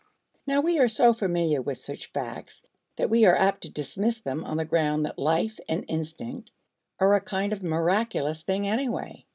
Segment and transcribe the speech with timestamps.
[0.47, 2.63] Now we are so familiar with such facts,
[2.95, 6.49] that we are apt to dismiss them on the ground that life and instinct
[6.99, 9.25] are a kind of miraculous thing anyway.